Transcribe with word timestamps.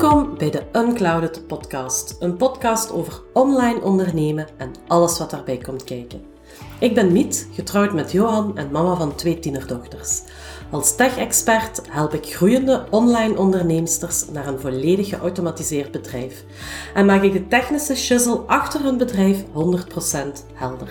Welkom 0.00 0.38
bij 0.38 0.50
de 0.50 0.62
Unclouded 0.72 1.46
Podcast, 1.46 2.16
een 2.20 2.36
podcast 2.36 2.92
over 2.92 3.22
online 3.32 3.80
ondernemen 3.80 4.46
en 4.56 4.74
alles 4.86 5.18
wat 5.18 5.30
daarbij 5.30 5.58
komt 5.58 5.84
kijken. 5.84 6.22
Ik 6.78 6.94
ben 6.94 7.12
Miet, 7.12 7.48
getrouwd 7.52 7.92
met 7.92 8.12
Johan 8.12 8.56
en 8.56 8.70
mama 8.70 8.94
van 8.94 9.14
twee 9.14 9.38
tienerdochters. 9.38 10.22
Als 10.70 10.96
tech-expert 10.96 11.82
help 11.90 12.14
ik 12.14 12.34
groeiende 12.34 12.86
online 12.90 13.38
onderneemsters 13.38 14.28
naar 14.28 14.46
een 14.46 14.60
volledig 14.60 15.08
geautomatiseerd 15.08 15.90
bedrijf 15.90 16.44
en 16.94 17.06
maak 17.06 17.22
ik 17.22 17.32
de 17.32 17.48
technische 17.48 17.96
shizzle 17.96 18.38
achter 18.46 18.82
hun 18.82 18.96
bedrijf 18.96 19.44
100% 19.44 19.46
helder. 20.54 20.90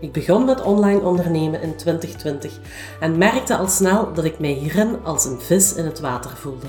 Ik 0.00 0.12
begon 0.12 0.44
met 0.44 0.62
online 0.62 1.00
ondernemen 1.00 1.62
in 1.62 1.76
2020 1.76 2.58
en 3.00 3.18
merkte 3.18 3.56
al 3.56 3.68
snel 3.68 4.12
dat 4.12 4.24
ik 4.24 4.38
mij 4.38 4.52
hierin 4.52 5.04
als 5.04 5.24
een 5.24 5.40
vis 5.40 5.74
in 5.74 5.84
het 5.84 6.00
water 6.00 6.30
voelde. 6.36 6.66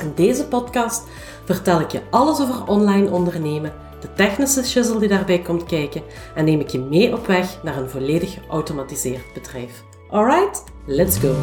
In 0.00 0.12
deze 0.14 0.44
podcast 0.44 1.02
vertel 1.44 1.80
ik 1.80 1.90
je 1.90 2.00
alles 2.10 2.40
over 2.40 2.66
online 2.66 3.10
ondernemen, 3.10 3.72
de 4.00 4.12
technische 4.12 4.64
shizzle 4.64 4.98
die 4.98 5.08
daarbij 5.08 5.38
komt 5.38 5.64
kijken 5.64 6.02
en 6.34 6.44
neem 6.44 6.60
ik 6.60 6.68
je 6.68 6.78
mee 6.78 7.12
op 7.12 7.26
weg 7.26 7.62
naar 7.62 7.76
een 7.76 7.90
volledig 7.90 8.34
geautomatiseerd 8.34 9.32
bedrijf. 9.34 9.82
Alright, 10.10 10.64
let's 10.86 11.18
go! 11.18 11.34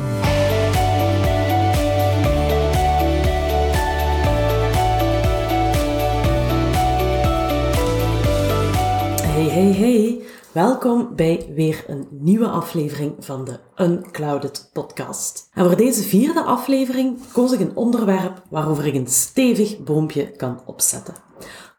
Hey, 9.21 9.49
hey, 9.49 9.73
hey! 9.73 10.21
Welkom 10.53 11.15
bij 11.15 11.51
weer 11.55 11.83
een 11.87 12.07
nieuwe 12.11 12.47
aflevering 12.47 13.15
van 13.19 13.45
de 13.45 13.59
Unclouded 13.77 14.69
Podcast. 14.73 15.49
En 15.53 15.66
voor 15.66 15.75
deze 15.75 16.03
vierde 16.03 16.43
aflevering 16.43 17.31
koos 17.31 17.52
ik 17.52 17.59
een 17.59 17.75
onderwerp 17.75 18.43
waarover 18.49 18.85
ik 18.85 18.93
een 18.93 19.08
stevig 19.08 19.83
boompje 19.83 20.31
kan 20.31 20.61
opzetten. 20.66 21.13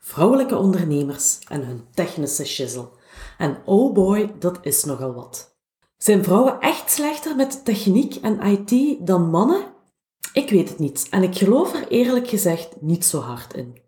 Vrouwelijke 0.00 0.56
ondernemers 0.56 1.38
en 1.48 1.66
hun 1.66 1.84
technische 1.94 2.44
shizzle. 2.44 2.88
En 3.38 3.56
oh 3.64 3.94
boy, 3.94 4.32
dat 4.38 4.58
is 4.62 4.84
nogal 4.84 5.14
wat. 5.14 5.56
Zijn 5.96 6.24
vrouwen 6.24 6.60
echt 6.60 6.90
slechter 6.90 7.36
met 7.36 7.64
techniek 7.64 8.14
en 8.14 8.40
IT 8.40 8.96
dan 9.06 9.30
mannen? 9.30 9.64
Ik 10.32 10.50
weet 10.50 10.68
het 10.68 10.78
niet 10.78 11.06
en 11.10 11.22
ik 11.22 11.36
geloof 11.36 11.74
er 11.74 11.88
eerlijk 11.88 12.28
gezegd 12.28 12.80
niet 12.80 13.04
zo 13.04 13.20
hard 13.20 13.54
in. 13.54 13.80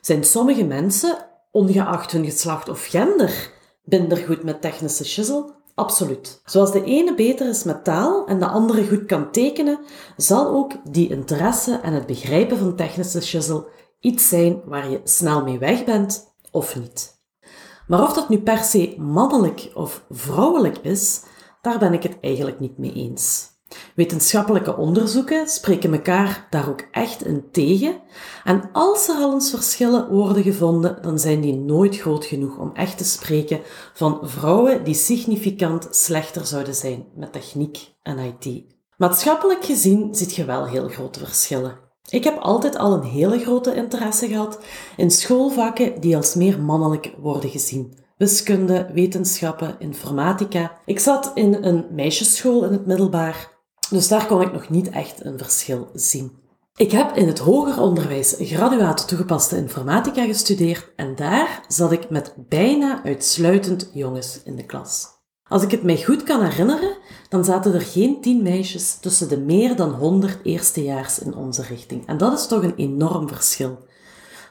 Zijn 0.00 0.24
sommige 0.24 0.64
mensen, 0.64 1.28
ongeacht 1.50 2.10
hun 2.10 2.24
geslacht 2.24 2.68
of 2.68 2.86
gender, 2.86 3.53
minder 3.84 4.18
goed 4.18 4.42
met 4.42 4.60
technische 4.60 5.04
shizzle? 5.04 5.52
Absoluut. 5.74 6.40
Zoals 6.44 6.72
de 6.72 6.84
ene 6.84 7.14
beter 7.14 7.48
is 7.48 7.64
met 7.64 7.84
taal 7.84 8.26
en 8.26 8.38
de 8.38 8.46
andere 8.46 8.86
goed 8.86 9.04
kan 9.04 9.30
tekenen, 9.30 9.78
zal 10.16 10.48
ook 10.48 10.72
die 10.90 11.10
interesse 11.10 11.80
en 11.82 11.92
het 11.92 12.06
begrijpen 12.06 12.58
van 12.58 12.76
technische 12.76 13.22
shizzle 13.22 13.66
iets 14.00 14.28
zijn 14.28 14.60
waar 14.64 14.90
je 14.90 15.00
snel 15.04 15.42
mee 15.42 15.58
weg 15.58 15.84
bent 15.84 16.34
of 16.50 16.76
niet. 16.76 17.22
Maar 17.86 18.02
of 18.02 18.12
dat 18.12 18.28
nu 18.28 18.40
per 18.40 18.58
se 18.58 18.94
mannelijk 18.98 19.70
of 19.74 20.04
vrouwelijk 20.10 20.78
is, 20.78 21.22
daar 21.60 21.78
ben 21.78 21.92
ik 21.92 22.02
het 22.02 22.16
eigenlijk 22.20 22.60
niet 22.60 22.78
mee 22.78 22.92
eens. 22.92 23.53
Wetenschappelijke 23.94 24.76
onderzoeken 24.76 25.48
spreken 25.48 25.92
elkaar 25.92 26.46
daar 26.50 26.68
ook 26.68 26.84
echt 26.90 27.24
in 27.24 27.44
tegen. 27.52 27.94
En 28.44 28.68
als 28.72 29.08
er 29.08 29.14
al 29.14 29.32
eens 29.32 29.50
verschillen 29.50 30.08
worden 30.08 30.42
gevonden, 30.42 30.98
dan 31.02 31.18
zijn 31.18 31.40
die 31.40 31.54
nooit 31.54 31.96
groot 31.96 32.24
genoeg 32.24 32.58
om 32.58 32.70
echt 32.74 32.98
te 32.98 33.04
spreken 33.04 33.60
van 33.94 34.18
vrouwen 34.22 34.84
die 34.84 34.94
significant 34.94 35.88
slechter 35.90 36.46
zouden 36.46 36.74
zijn 36.74 37.04
met 37.14 37.32
techniek 37.32 37.78
en 38.02 38.18
IT. 38.18 38.64
Maatschappelijk 38.96 39.64
gezien 39.64 40.14
ziet 40.14 40.34
je 40.34 40.44
wel 40.44 40.66
heel 40.66 40.88
grote 40.88 41.18
verschillen. 41.18 41.78
Ik 42.08 42.24
heb 42.24 42.38
altijd 42.38 42.76
al 42.76 42.92
een 42.92 43.02
hele 43.02 43.38
grote 43.38 43.74
interesse 43.74 44.28
gehad 44.28 44.58
in 44.96 45.10
schoolvakken 45.10 46.00
die 46.00 46.16
als 46.16 46.34
meer 46.34 46.60
mannelijk 46.60 47.14
worden 47.18 47.50
gezien. 47.50 47.98
Wiskunde, 48.16 48.90
wetenschappen, 48.92 49.76
informatica. 49.78 50.78
Ik 50.84 50.98
zat 51.00 51.30
in 51.34 51.54
een 51.54 51.86
meisjesschool 51.90 52.64
in 52.64 52.72
het 52.72 52.86
middelbaar 52.86 53.53
dus 53.88 54.08
daar 54.08 54.26
kon 54.26 54.42
ik 54.42 54.52
nog 54.52 54.68
niet 54.68 54.90
echt 54.90 55.24
een 55.24 55.38
verschil 55.38 55.90
zien. 55.94 56.32
Ik 56.76 56.90
heb 56.90 57.16
in 57.16 57.26
het 57.26 57.38
hoger 57.38 57.80
onderwijs 57.80 58.34
graduaat 58.38 59.08
toegepaste 59.08 59.56
informatica 59.56 60.24
gestudeerd 60.24 60.92
en 60.96 61.14
daar 61.16 61.64
zat 61.68 61.92
ik 61.92 62.10
met 62.10 62.34
bijna 62.36 63.04
uitsluitend 63.04 63.90
jongens 63.92 64.40
in 64.44 64.56
de 64.56 64.64
klas. 64.64 65.06
Als 65.48 65.62
ik 65.62 65.70
het 65.70 65.82
mij 65.82 66.02
goed 66.02 66.22
kan 66.22 66.42
herinneren, 66.42 66.96
dan 67.28 67.44
zaten 67.44 67.74
er 67.74 67.80
geen 67.80 68.20
tien 68.20 68.42
meisjes 68.42 68.94
tussen 68.94 69.28
de 69.28 69.38
meer 69.38 69.76
dan 69.76 69.92
honderd 69.92 70.38
eerstejaars 70.42 71.18
in 71.18 71.34
onze 71.34 71.62
richting. 71.62 72.06
En 72.06 72.18
dat 72.18 72.38
is 72.38 72.46
toch 72.46 72.62
een 72.62 72.76
enorm 72.76 73.28
verschil. 73.28 73.78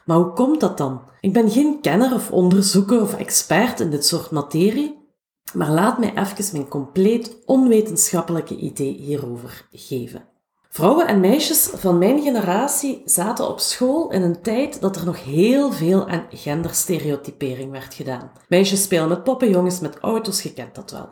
Maar 0.04 0.16
hoe 0.16 0.32
komt 0.32 0.60
dat 0.60 0.78
dan? 0.78 1.00
Ik 1.20 1.32
ben 1.32 1.50
geen 1.50 1.80
kenner 1.80 2.14
of 2.14 2.30
onderzoeker 2.30 3.02
of 3.02 3.14
expert 3.14 3.80
in 3.80 3.90
dit 3.90 4.06
soort 4.06 4.30
materie, 4.30 5.03
maar 5.52 5.70
laat 5.70 5.98
mij 5.98 6.14
even 6.14 6.44
mijn 6.52 6.68
compleet 6.68 7.36
onwetenschappelijke 7.44 8.56
idee 8.56 8.92
hierover 8.92 9.68
geven. 9.72 10.32
Vrouwen 10.68 11.06
en 11.06 11.20
meisjes 11.20 11.70
van 11.74 11.98
mijn 11.98 12.22
generatie 12.22 13.02
zaten 13.04 13.48
op 13.48 13.60
school 13.60 14.10
in 14.10 14.22
een 14.22 14.42
tijd 14.42 14.80
dat 14.80 14.96
er 14.96 15.04
nog 15.04 15.24
heel 15.24 15.72
veel 15.72 16.08
aan 16.08 16.26
genderstereotypering 16.30 17.70
werd 17.70 17.94
gedaan. 17.94 18.30
Meisjes 18.48 18.82
spelen 18.82 19.08
met 19.08 19.24
poppen, 19.24 19.50
jongens 19.50 19.80
met 19.80 19.98
auto's, 19.98 20.42
je 20.42 20.52
kent 20.52 20.74
dat 20.74 20.90
wel. 20.90 21.08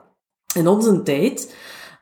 In 0.55 0.69
onze 0.69 1.03
tijd 1.03 1.55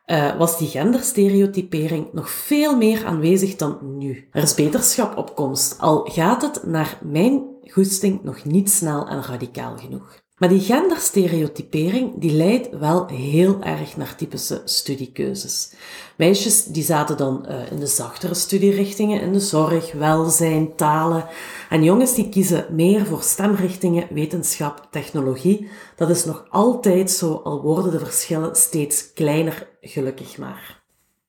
uh, 0.07 0.37
was 0.37 0.59
die 0.59 0.69
genderstereotypering 0.69 2.13
nog 2.13 2.31
veel 2.31 2.77
meer 2.77 3.07
aanwezig 3.07 3.57
dan 3.57 3.79
nu. 3.99 4.29
Er 4.33 4.43
is 4.43 4.55
beterschap 4.55 5.17
op 5.17 5.35
komst, 5.35 5.79
al 5.79 6.05
gaat 6.05 6.43
het 6.43 6.67
naar 6.67 6.99
mijn 7.03 7.43
goesting 7.63 8.23
nog 8.23 8.45
niet 8.45 8.71
snel 8.71 9.09
en 9.09 9.23
radicaal 9.23 9.77
genoeg. 9.77 10.23
Maar 10.41 10.49
die 10.49 10.61
genderstereotypering 10.61 12.13
die 12.17 12.33
leidt 12.33 12.79
wel 12.79 13.07
heel 13.07 13.63
erg 13.63 13.97
naar 13.97 14.17
typische 14.17 14.63
studiekeuzes. 14.65 15.73
Meisjes 16.17 16.65
die 16.65 16.83
zaten 16.83 17.17
dan 17.17 17.47
uh, 17.49 17.71
in 17.71 17.79
de 17.79 17.87
zachtere 17.87 18.35
studierichtingen, 18.35 19.21
in 19.21 19.33
de 19.33 19.41
zorg, 19.41 19.93
welzijn, 19.93 20.77
talen. 20.77 21.27
En 21.69 21.85
jongens 21.85 22.15
die 22.15 22.29
kiezen 22.29 22.67
meer 22.71 23.07
voor 23.07 23.23
stemrichtingen, 23.23 24.07
wetenschap, 24.11 24.89
technologie. 24.91 25.69
Dat 25.97 26.11
is 26.11 26.25
nog 26.25 26.47
altijd 26.49 27.11
zo, 27.11 27.35
al 27.35 27.63
worden 27.63 27.93
de 27.93 27.99
verschillen 27.99 28.57
steeds 28.57 29.13
kleiner, 29.13 29.69
gelukkig 29.81 30.39
maar. 30.39 30.83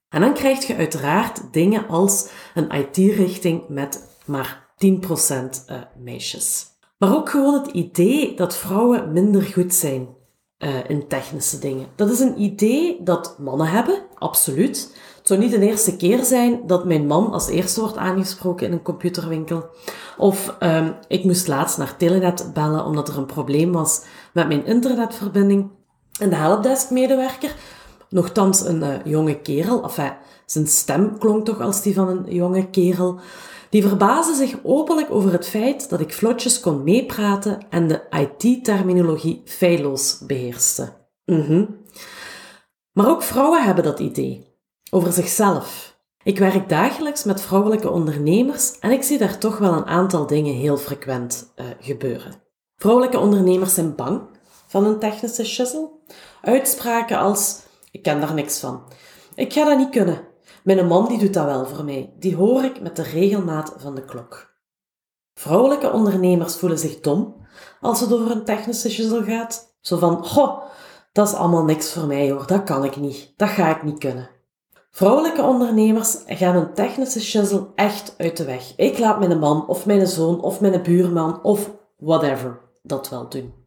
En 0.10 0.22
dan 0.22 0.34
krijg 0.34 0.68
je 0.68 0.76
uiteraard 0.76 1.54
dingen 1.54 1.88
als 1.88 2.28
een 2.54 2.72
IT-richting 2.72 3.64
met 3.68 4.08
maar 4.26 4.68
10% 4.86 4.88
uh, 4.88 5.46
eh, 5.66 5.82
meisjes. 5.98 6.66
Maar 7.02 7.16
ook 7.16 7.30
gewoon 7.30 7.54
het 7.54 7.68
idee 7.68 8.36
dat 8.36 8.56
vrouwen 8.56 9.12
minder 9.12 9.42
goed 9.42 9.74
zijn 9.74 10.08
uh, 10.60 10.90
in 10.90 11.08
technische 11.08 11.60
dingen. 11.60 11.88
Dat 11.96 12.10
is 12.10 12.20
een 12.20 12.42
idee 12.42 13.04
dat 13.04 13.36
mannen 13.40 13.68
hebben, 13.68 14.02
absoluut. 14.18 14.98
Het 15.18 15.28
zou 15.28 15.40
niet 15.40 15.52
de 15.52 15.60
eerste 15.60 15.96
keer 15.96 16.24
zijn 16.24 16.68
dat 16.68 16.86
mijn 16.86 17.08
man 17.08 17.32
als 17.32 17.48
eerste 17.48 17.80
wordt 17.82 17.98
aangesproken 17.98 18.68
in 18.68 18.74
een 18.74 18.82
computerwinkel. 18.82 19.66
Of 20.18 20.56
um, 20.60 20.96
ik 21.08 21.24
moest 21.24 21.48
laatst 21.48 21.78
naar 21.78 21.98
Telenet 21.98 22.52
bellen 22.54 22.86
omdat 22.86 23.08
er 23.08 23.18
een 23.18 23.26
probleem 23.26 23.72
was 23.72 24.04
met 24.34 24.48
mijn 24.48 24.66
internetverbinding. 24.66 25.70
En 26.20 26.30
de 26.30 26.36
helpdesk-medewerker, 26.36 27.56
nogthans 28.10 28.66
een 28.66 28.84
uh, 28.84 28.96
jonge 29.04 29.40
kerel, 29.40 29.84
enfin, 29.84 30.14
zijn 30.46 30.68
stem 30.68 31.18
klonk 31.18 31.46
toch 31.46 31.62
als 31.62 31.82
die 31.82 31.94
van 31.94 32.08
een 32.08 32.34
jonge 32.34 32.70
kerel, 32.70 33.20
die 33.72 33.88
verbaasde 33.88 34.36
zich 34.36 34.60
openlijk 34.64 35.12
over 35.12 35.32
het 35.32 35.48
feit 35.48 35.90
dat 35.90 36.00
ik 36.00 36.14
vlotjes 36.14 36.60
kon 36.60 36.84
meepraten 36.84 37.60
en 37.70 37.88
de 37.88 38.02
IT-terminologie 38.10 39.42
feilloos 39.46 40.20
beheerste. 40.28 40.94
Mm 41.26 41.80
Maar 42.92 43.10
ook 43.10 43.24
vrouwen 43.24 43.64
hebben 43.64 43.84
dat 43.84 44.00
idee. 44.00 44.50
Over 44.90 45.12
zichzelf. 45.12 46.00
Ik 46.24 46.38
werk 46.38 46.70
dagelijks 46.70 47.24
met 47.24 47.42
vrouwelijke 47.42 47.90
ondernemers 47.90 48.80
en 48.80 48.92
ik 48.92 49.04
zie 49.04 49.18
daar 49.18 49.38
toch 49.38 49.58
wel 49.58 49.74
een 49.74 49.86
aantal 49.86 50.28
dingen 50.28 50.54
heel 50.54 50.78
frequent 50.78 51.54
uh, 51.56 51.66
gebeuren. 51.80 52.34
Vrouwelijke 52.76 53.20
ondernemers 53.20 53.74
zijn 53.74 53.96
bang 53.96 54.22
van 54.68 54.86
een 54.86 55.00
technische 55.00 55.46
shizzle. 55.46 55.90
Uitspraken 56.42 57.18
als: 57.18 57.60
Ik 57.92 58.02
ken 58.02 58.20
daar 58.20 58.34
niks 58.34 58.60
van. 58.60 58.84
Ik 59.36 59.54
ga 59.54 59.66
dat 59.66 59.78
niet 59.78 59.90
kunnen. 59.90 60.30
Mijn 60.64 60.88
man 60.88 61.08
die 61.08 61.20
doet 61.20 61.34
dat 61.34 61.46
wel 61.46 61.66
voor 61.66 61.84
mij. 61.84 62.14
Die 62.20 62.36
hoor 62.36 62.64
ik 62.64 62.82
met 62.82 62.96
de 62.96 63.04
regelmaat 63.04 63.74
van 63.78 63.96
de 63.96 64.06
klok. 64.06 64.50
Vrouwelijke 65.34 65.92
ondernemers 65.92 66.56
voelen 66.56 66.80
zich 66.80 67.00
dom 67.00 67.36
als 67.82 68.00
het 68.00 68.14
over 68.14 68.32
een 68.32 68.46
technische 68.46 68.90
shizzle 68.90 69.24
gaat. 69.24 69.76
Zo 69.82 69.98
van, 69.98 70.26
goh, 70.26 70.62
dat 71.12 71.28
is 71.28 71.34
allemaal 71.34 71.64
niks 71.64 71.94
voor 71.94 72.08
mij 72.08 72.32
hoor, 72.32 72.48
dat 72.48 72.64
kan 72.64 72.84
ik 72.84 72.96
niet, 72.96 73.34
dat 73.36 73.50
ga 73.50 73.76
ik 73.76 73.84
niet 73.84 73.98
kunnen. 73.98 74.30
Vrouwelijke 74.92 75.42
ondernemers 75.42 76.18
gaan 76.26 76.56
een 76.56 76.74
technische 76.74 77.22
shizzle 77.22 77.68
echt 77.76 78.14
uit 78.18 78.38
de 78.38 78.46
weg. 78.46 78.74
Ik 78.76 79.00
laat 79.00 79.20
mijn 79.20 79.40
man 79.40 79.68
of 79.68 79.86
mijn 79.86 80.08
zoon 80.08 80.42
of 80.42 80.62
mijn 80.62 80.84
buurman 80.84 81.44
of 81.44 81.72
whatever 81.98 82.60
dat 82.84 83.10
wel 83.10 83.30
doen. 83.30 83.61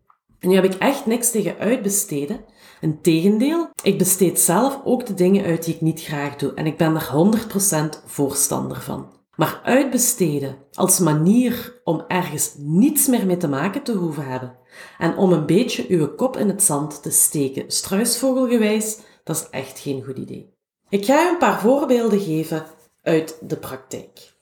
Nu 0.44 0.54
heb 0.54 0.64
ik 0.64 0.74
echt 0.74 1.06
niks 1.06 1.30
tegen 1.30 1.58
uitbesteden, 1.58 2.44
Integendeel, 2.84 3.68
ik 3.82 3.98
besteed 3.98 4.40
zelf 4.40 4.80
ook 4.84 5.06
de 5.06 5.14
dingen 5.14 5.44
uit 5.44 5.64
die 5.64 5.74
ik 5.74 5.80
niet 5.80 6.02
graag 6.02 6.36
doe 6.36 6.54
en 6.54 6.66
ik 6.66 6.76
ben 6.76 6.94
er 6.94 7.10
100% 8.02 8.04
voorstander 8.06 8.80
van. 8.80 9.12
Maar 9.36 9.60
uitbesteden 9.62 10.56
als 10.72 10.98
manier 10.98 11.80
om 11.84 12.04
ergens 12.08 12.54
niets 12.56 13.06
meer 13.06 13.26
mee 13.26 13.36
te 13.36 13.48
maken 13.48 13.82
te 13.82 13.92
hoeven 13.92 14.26
hebben 14.26 14.56
en 14.98 15.16
om 15.16 15.32
een 15.32 15.46
beetje 15.46 15.88
uw 15.88 16.14
kop 16.14 16.36
in 16.36 16.48
het 16.48 16.62
zand 16.62 17.02
te 17.02 17.10
steken, 17.10 17.70
struisvogelgewijs, 17.70 18.98
dat 19.24 19.36
is 19.36 19.48
echt 19.50 19.78
geen 19.78 20.04
goed 20.04 20.18
idee. 20.18 20.54
Ik 20.88 21.04
ga 21.04 21.24
u 21.24 21.28
een 21.28 21.38
paar 21.38 21.60
voorbeelden 21.60 22.20
geven 22.20 22.66
uit 23.02 23.38
de 23.40 23.56
praktijk. 23.56 24.34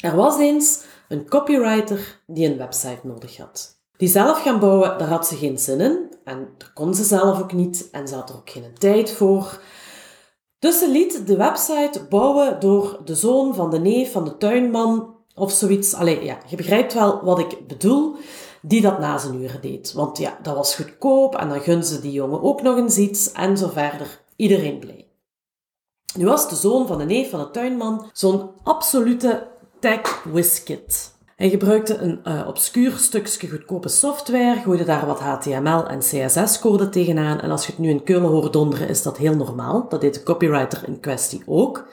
Er 0.00 0.16
was 0.16 0.38
eens 0.38 0.84
een 1.08 1.28
copywriter 1.28 2.20
die 2.26 2.48
een 2.48 2.58
website 2.58 3.00
nodig 3.02 3.36
had. 3.36 3.82
Die 3.96 4.08
zelf 4.08 4.42
gaan 4.42 4.60
bouwen, 4.60 4.98
daar 4.98 5.08
had 5.08 5.26
ze 5.26 5.36
geen 5.36 5.58
zin 5.58 5.80
in. 5.80 6.12
En 6.24 6.48
dat 6.58 6.72
kon 6.72 6.94
ze 6.94 7.04
zelf 7.04 7.40
ook 7.40 7.52
niet. 7.52 7.88
En 7.90 8.08
ze 8.08 8.14
had 8.14 8.28
er 8.28 8.36
ook 8.36 8.50
geen 8.50 8.74
tijd 8.78 9.12
voor. 9.12 9.60
Dus 10.58 10.78
ze 10.78 10.90
liet 10.90 11.26
de 11.26 11.36
website 11.36 12.06
bouwen 12.08 12.60
door 12.60 13.00
de 13.04 13.14
zoon 13.14 13.54
van 13.54 13.70
de 13.70 13.78
neef 13.78 14.12
van 14.12 14.24
de 14.24 14.36
tuinman 14.36 15.14
of 15.34 15.52
zoiets. 15.52 15.94
Allee, 15.94 16.24
ja, 16.24 16.38
je 16.46 16.56
begrijpt 16.56 16.94
wel 16.94 17.24
wat 17.24 17.38
ik 17.38 17.66
bedoel. 17.66 18.16
Die 18.62 18.80
dat 18.80 18.98
na 18.98 19.18
zijn 19.18 19.42
uren 19.42 19.60
deed. 19.60 19.92
Want 19.92 20.18
ja, 20.18 20.38
dat 20.42 20.54
was 20.54 20.74
goedkoop 20.74 21.36
en 21.36 21.48
dan 21.48 21.60
gun 21.60 21.84
ze 21.84 22.00
die 22.00 22.12
jongen 22.12 22.42
ook 22.42 22.62
nog 22.62 22.76
eens 22.76 22.96
iets 22.96 23.32
en 23.32 23.58
zo 23.58 23.68
verder. 23.68 24.20
Iedereen 24.36 24.78
blij. 24.78 25.08
Nu 26.16 26.26
was 26.26 26.48
de 26.48 26.54
zoon 26.54 26.86
van 26.86 26.98
de 26.98 27.04
neef 27.04 27.30
van 27.30 27.40
de 27.40 27.50
tuinman 27.50 28.10
zo'n 28.12 28.50
absolute 28.62 29.48
tech 29.80 30.24
whiskit. 30.24 31.13
Hij 31.36 31.50
gebruikte 31.50 31.96
een 31.96 32.20
uh, 32.24 32.46
obscuur 32.46 32.92
stukje 32.92 33.48
goedkope 33.48 33.88
software, 33.88 34.60
gooide 34.60 34.84
daar 34.84 35.06
wat 35.06 35.20
HTML 35.20 35.86
en 35.86 35.98
CSS-code 35.98 36.88
tegenaan. 36.88 37.40
En 37.40 37.50
als 37.50 37.66
je 37.66 37.72
het 37.72 37.80
nu 37.80 37.88
in 37.88 38.02
Keulen 38.02 38.30
hoort 38.30 38.52
donderen, 38.52 38.88
is 38.88 39.02
dat 39.02 39.16
heel 39.16 39.36
normaal. 39.36 39.88
Dat 39.88 40.00
deed 40.00 40.14
de 40.14 40.22
copywriter 40.22 40.88
in 40.88 41.00
kwestie 41.00 41.42
ook. 41.46 41.88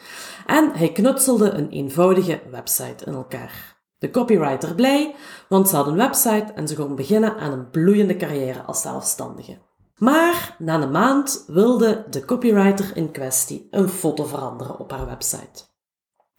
En 0.46 0.72
hij 0.74 0.92
knutselde 0.92 1.50
een 1.50 1.70
eenvoudige 1.70 2.42
website 2.52 3.06
in 3.06 3.14
elkaar. 3.14 3.80
De 3.98 4.10
copywriter 4.12 4.76
blij, 4.76 5.16
want 5.50 5.70
ze 5.70 5.76
had 5.76 5.88
een 5.88 5.96
website 5.96 6.52
en 6.56 6.68
ze 6.68 6.76
kon 6.76 6.96
beginnen 6.96 7.38
aan 7.38 7.52
een 7.52 7.70
bloeiende 7.70 8.16
carrière 8.16 8.62
als 8.62 8.82
zelfstandige. 8.82 9.58
Maar 9.98 10.56
na 10.60 10.82
een 10.82 10.92
maand 10.92 11.44
wilde 11.48 12.06
de 12.10 12.26
copywriter 12.26 12.92
in 12.94 13.12
kwestie 13.12 13.68
een 13.72 13.90
foto 13.90 14.24
veranderen 14.24 14.80
op 14.80 14.92
haar 14.92 15.06
website. 15.06 15.70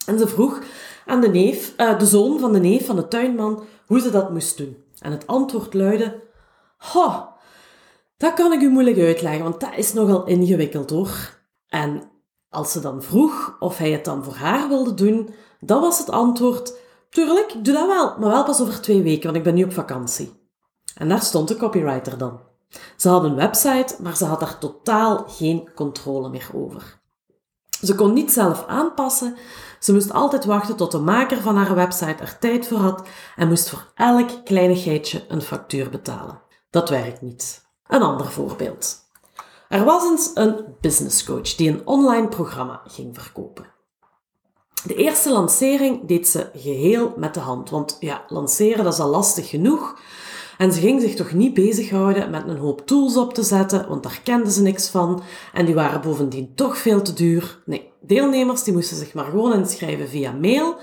En 0.07 0.19
ze 0.19 0.29
vroeg 0.29 0.63
aan 1.13 1.21
de 1.21 1.29
neef, 1.29 1.75
uh, 1.77 1.99
de 1.99 2.07
zoon 2.07 2.39
van 2.39 2.53
de 2.53 2.61
neef 2.61 2.87
van 2.87 2.97
de 2.97 3.09
tuinman, 3.09 3.63
hoe 3.87 4.01
ze 4.01 4.11
dat 4.11 4.31
moest 4.31 4.57
doen. 4.57 4.77
En 4.99 5.11
het 5.11 5.27
antwoord 5.27 5.75
luidde, 5.75 6.21
Ho, 6.79 7.29
dat 8.17 8.35
kan 8.35 8.53
ik 8.53 8.61
u 8.61 8.69
moeilijk 8.69 8.99
uitleggen, 8.99 9.43
want 9.43 9.61
dat 9.61 9.73
is 9.77 9.93
nogal 9.93 10.27
ingewikkeld 10.27 10.91
hoor. 10.91 11.39
En 11.69 12.03
als 12.49 12.73
ze 12.73 12.81
dan 12.81 13.03
vroeg 13.03 13.57
of 13.59 13.79
hij 13.79 13.91
het 13.91 14.05
dan 14.05 14.25
voor 14.25 14.35
haar 14.35 14.69
wilde 14.69 14.95
doen, 14.95 15.35
dan 15.61 15.81
was 15.81 15.99
het 15.99 16.11
antwoord, 16.11 16.75
tuurlijk, 17.11 17.53
ik 17.53 17.65
doe 17.65 17.75
dat 17.75 17.87
wel, 17.87 18.19
maar 18.19 18.31
wel 18.31 18.45
pas 18.45 18.61
over 18.61 18.81
twee 18.81 19.03
weken, 19.03 19.25
want 19.25 19.37
ik 19.37 19.43
ben 19.43 19.55
nu 19.55 19.65
op 19.65 19.73
vakantie. 19.73 20.33
En 20.95 21.09
daar 21.09 21.23
stond 21.23 21.49
de 21.49 21.57
copywriter 21.57 22.19
dan. 22.19 22.41
Ze 22.97 23.09
had 23.09 23.25
een 23.25 23.35
website, 23.35 23.97
maar 23.99 24.17
ze 24.17 24.25
had 24.25 24.41
daar 24.41 24.59
totaal 24.59 25.25
geen 25.29 25.69
controle 25.75 26.29
meer 26.29 26.51
over. 26.55 27.01
Ze 27.83 27.95
kon 27.95 28.13
niet 28.13 28.33
zelf 28.33 28.67
aanpassen. 28.67 29.37
Ze 29.83 29.93
moest 29.93 30.13
altijd 30.13 30.45
wachten 30.45 30.77
tot 30.77 30.91
de 30.91 30.99
maker 30.99 31.41
van 31.41 31.57
haar 31.57 31.75
website 31.75 32.23
er 32.23 32.39
tijd 32.39 32.67
voor 32.67 32.79
had 32.79 33.09
en 33.37 33.49
moest 33.49 33.69
voor 33.69 33.93
elk 33.95 34.45
kleinigheidje 34.45 35.25
een 35.29 35.43
factuur 35.43 35.91
betalen. 35.91 36.41
Dat 36.71 36.89
werkt 36.89 37.23
niet. 37.23 37.65
Een 37.87 38.03
ander 38.03 38.27
voorbeeld. 38.27 38.99
Er 39.69 39.85
was 39.85 40.05
eens 40.05 40.31
een 40.35 40.65
business 40.81 41.25
coach 41.25 41.55
die 41.55 41.71
een 41.71 41.87
online 41.87 42.29
programma 42.29 42.83
ging 42.87 43.15
verkopen. 43.21 43.67
De 44.85 44.95
eerste 44.95 45.33
lancering 45.33 46.07
deed 46.07 46.29
ze 46.29 46.51
geheel 46.55 47.15
met 47.17 47.35
de 47.35 47.41
hand, 47.41 47.71
want 47.71 47.97
ja, 48.01 48.25
lanceren 48.29 48.85
dat 48.85 48.93
is 48.93 49.01
al 49.01 49.11
lastig 49.11 49.49
genoeg. 49.49 49.99
En 50.59 50.73
ze 50.73 50.81
ging 50.81 51.01
zich 51.01 51.15
toch 51.15 51.33
niet 51.33 51.55
bezighouden 51.55 52.31
met 52.31 52.49
een 52.49 52.59
hoop 52.59 52.87
tools 52.87 53.17
op 53.17 53.35
te 53.35 53.43
zetten, 53.43 53.89
want 53.89 54.03
daar 54.03 54.21
kenden 54.25 54.53
ze 54.53 54.63
niks 54.63 54.89
van. 54.89 55.23
En 55.53 55.65
die 55.65 55.75
waren 55.75 56.01
bovendien 56.01 56.55
toch 56.55 56.79
veel 56.79 57.03
te 57.03 57.13
duur. 57.13 57.63
Nee, 57.65 57.92
deelnemers 58.03 58.63
die 58.63 58.73
moesten 58.73 58.97
zich 58.97 59.15
maar 59.15 59.25
gewoon 59.25 59.55
inschrijven 59.55 60.09
via 60.09 60.33
mail. 60.33 60.77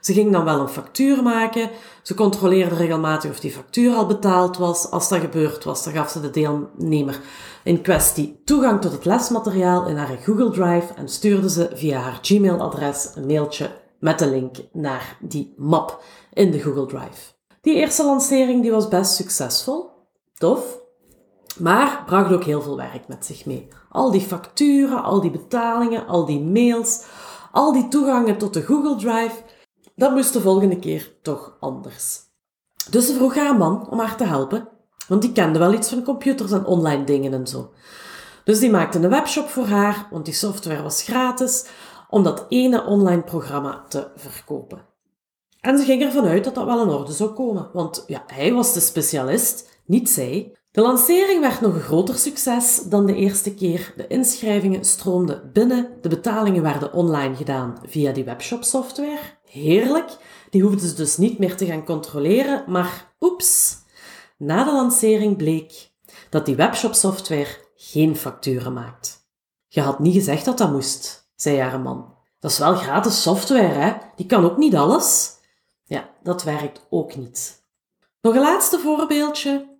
Ze 0.00 0.12
ging 0.12 0.32
dan 0.32 0.44
wel 0.44 0.60
een 0.60 0.68
factuur 0.68 1.22
maken. 1.22 1.70
Ze 2.02 2.14
controleerde 2.14 2.74
regelmatig 2.74 3.30
of 3.30 3.40
die 3.40 3.50
factuur 3.50 3.94
al 3.94 4.06
betaald 4.06 4.56
was. 4.56 4.90
Als 4.90 5.08
dat 5.08 5.20
gebeurd 5.20 5.64
was, 5.64 5.84
dan 5.84 5.92
gaf 5.92 6.10
ze 6.10 6.20
de 6.20 6.30
deelnemer 6.30 7.20
in 7.64 7.82
kwestie 7.82 8.40
toegang 8.44 8.80
tot 8.80 8.92
het 8.92 9.04
lesmateriaal 9.04 9.86
in 9.86 9.96
haar 9.96 10.18
Google 10.22 10.50
Drive 10.50 10.94
en 10.94 11.08
stuurde 11.08 11.50
ze 11.50 11.70
via 11.74 11.98
haar 11.98 12.18
Gmail-adres 12.22 13.10
een 13.14 13.26
mailtje 13.26 13.70
met 14.00 14.18
de 14.18 14.26
link 14.26 14.56
naar 14.72 15.16
die 15.20 15.54
map 15.56 16.02
in 16.32 16.50
de 16.50 16.60
Google 16.60 16.86
Drive. 16.86 17.32
Die 17.60 17.74
eerste 17.74 18.04
lancering 18.04 18.62
die 18.62 18.70
was 18.70 18.88
best 18.88 19.14
succesvol. 19.14 19.90
Tof. 20.34 20.85
Maar 21.58 22.02
bracht 22.06 22.32
ook 22.32 22.44
heel 22.44 22.62
veel 22.62 22.76
werk 22.76 23.08
met 23.08 23.26
zich 23.26 23.46
mee. 23.46 23.68
Al 23.88 24.10
die 24.10 24.20
facturen, 24.20 25.02
al 25.02 25.20
die 25.20 25.30
betalingen, 25.30 26.06
al 26.06 26.24
die 26.24 26.40
mails, 26.40 27.04
al 27.52 27.72
die 27.72 27.88
toegangen 27.88 28.38
tot 28.38 28.54
de 28.54 28.62
Google 28.62 28.96
Drive. 28.96 29.42
Dat 29.94 30.14
moest 30.14 30.32
de 30.32 30.40
volgende 30.40 30.78
keer 30.78 31.12
toch 31.22 31.56
anders. 31.60 32.20
Dus 32.90 33.06
ze 33.06 33.14
vroeg 33.14 33.34
haar 33.34 33.56
man 33.56 33.88
om 33.90 33.98
haar 33.98 34.16
te 34.16 34.24
helpen, 34.24 34.68
want 35.08 35.22
die 35.22 35.32
kende 35.32 35.58
wel 35.58 35.72
iets 35.72 35.88
van 35.88 36.02
computers 36.02 36.52
en 36.52 36.64
online 36.64 37.04
dingen 37.04 37.32
en 37.32 37.46
zo. 37.46 37.72
Dus 38.44 38.58
die 38.58 38.70
maakte 38.70 38.98
een 38.98 39.10
webshop 39.10 39.48
voor 39.48 39.66
haar, 39.66 40.08
want 40.10 40.24
die 40.24 40.34
software 40.34 40.82
was 40.82 41.02
gratis, 41.02 41.66
om 42.08 42.22
dat 42.22 42.46
ene 42.48 42.84
online 42.84 43.22
programma 43.22 43.84
te 43.88 44.10
verkopen. 44.16 44.84
En 45.60 45.78
ze 45.78 45.84
ging 45.84 46.02
ervan 46.02 46.24
uit 46.26 46.44
dat 46.44 46.54
dat 46.54 46.64
wel 46.64 46.82
in 46.82 46.88
orde 46.88 47.12
zou 47.12 47.30
komen, 47.30 47.70
want 47.72 48.04
ja, 48.06 48.24
hij 48.26 48.52
was 48.52 48.72
de 48.72 48.80
specialist, 48.80 49.80
niet 49.84 50.10
zij. 50.10 50.56
De 50.76 50.82
lancering 50.82 51.40
werd 51.40 51.60
nog 51.60 51.74
een 51.74 51.80
groter 51.80 52.14
succes 52.14 52.82
dan 52.88 53.06
de 53.06 53.14
eerste 53.14 53.54
keer. 53.54 53.92
De 53.96 54.06
inschrijvingen 54.06 54.84
stroomden 54.84 55.50
binnen, 55.52 55.98
de 56.00 56.08
betalingen 56.08 56.62
werden 56.62 56.92
online 56.92 57.36
gedaan 57.36 57.78
via 57.86 58.12
die 58.12 58.24
webshop 58.24 58.64
software. 58.64 59.20
Heerlijk, 59.44 60.16
die 60.50 60.62
hoefden 60.62 60.88
ze 60.88 60.94
dus 60.94 61.16
niet 61.16 61.38
meer 61.38 61.56
te 61.56 61.66
gaan 61.66 61.84
controleren, 61.84 62.64
maar 62.66 63.14
oeps, 63.20 63.76
na 64.38 64.64
de 64.64 64.72
lancering 64.72 65.36
bleek 65.36 65.90
dat 66.30 66.46
die 66.46 66.56
webshop 66.56 66.94
software 66.94 67.58
geen 67.74 68.16
facturen 68.16 68.72
maakt. 68.72 69.28
Je 69.68 69.80
had 69.80 69.98
niet 69.98 70.14
gezegd 70.14 70.44
dat 70.44 70.58
dat 70.58 70.72
moest, 70.72 71.30
zei 71.36 71.60
haar 71.60 71.80
man. 71.80 72.14
Dat 72.38 72.50
is 72.50 72.58
wel 72.58 72.74
gratis 72.74 73.22
software, 73.22 73.74
hè? 73.74 73.92
Die 74.16 74.26
kan 74.26 74.44
ook 74.44 74.56
niet 74.56 74.74
alles. 74.74 75.30
Ja, 75.84 76.08
dat 76.22 76.42
werkt 76.42 76.86
ook 76.90 77.16
niet. 77.16 77.62
Nog 78.20 78.34
een 78.34 78.40
laatste 78.40 78.78
voorbeeldje. 78.78 79.74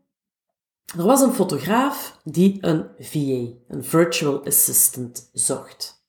Er 0.94 1.04
was 1.04 1.20
een 1.20 1.32
fotograaf 1.32 2.18
die 2.24 2.58
een 2.60 2.86
VA, 2.98 3.74
een 3.74 3.84
virtual 3.84 4.44
assistant, 4.44 5.30
zocht. 5.32 6.04